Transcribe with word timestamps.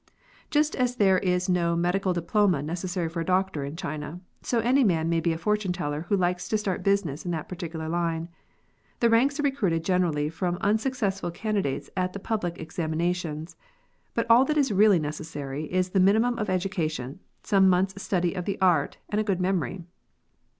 Just 0.49 0.75
as 0.75 0.95
there 0.95 1.19
is 1.19 1.47
no 1.47 1.75
medical 1.75 2.11
diploma 2.11 2.63
necessary 2.63 3.07
for 3.07 3.19
a 3.19 3.23
doctor 3.25 3.63
in 3.63 3.75
China, 3.75 4.19
so 4.41 4.57
any 4.57 4.83
man 4.83 5.09
may 5.09 5.19
be 5.19 5.31
a 5.31 5.37
fortune 5.37 5.71
teller 5.71 6.07
who 6.09 6.17
likes 6.17 6.49
to 6.49 6.57
start 6.57 6.81
business 6.81 7.23
in 7.23 7.29
that 7.29 7.47
particular 7.47 7.87
line. 7.87 8.27
The 8.99 9.11
ranks 9.11 9.39
are 9.39 9.43
recruited 9.43 9.85
generally 9.85 10.27
from 10.29 10.57
unsuccessful 10.61 11.29
candidates 11.29 11.91
at 11.95 12.13
the 12.13 12.19
public 12.19 12.55
examina 12.55 13.13
tions; 13.15 13.55
but 14.15 14.25
all 14.27 14.43
that 14.45 14.57
is 14.57 14.71
really 14.71 14.97
necessary 14.97 15.65
is 15.71 15.89
the 15.89 15.99
minimum 15.99 16.39
of 16.39 16.49
education, 16.49 17.19
some 17.43 17.69
months' 17.69 18.01
study 18.01 18.33
of 18.33 18.45
the 18.45 18.59
art, 18.59 18.97
and 19.09 19.21
a 19.21 19.23
good 19.23 19.39
memory. 19.39 19.83